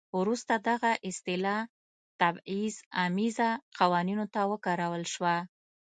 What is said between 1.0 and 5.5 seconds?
اصطلاح تبعیض امیزه قوانینو ته وکارول شوه.